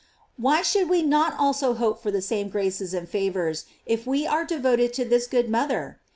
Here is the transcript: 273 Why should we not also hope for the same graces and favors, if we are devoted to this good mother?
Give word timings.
273 0.35 0.43
Why 0.43 0.61
should 0.63 0.89
we 0.89 1.07
not 1.07 1.37
also 1.37 1.75
hope 1.75 2.01
for 2.01 2.09
the 2.09 2.23
same 2.23 2.49
graces 2.49 2.91
and 2.95 3.07
favors, 3.07 3.65
if 3.85 4.07
we 4.07 4.25
are 4.25 4.43
devoted 4.45 4.93
to 4.95 5.05
this 5.05 5.27
good 5.27 5.47
mother? 5.47 5.99